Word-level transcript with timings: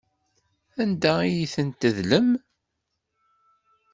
Anda 0.81 1.11
ay 1.23 1.35
ten-tedlem? 1.53 2.29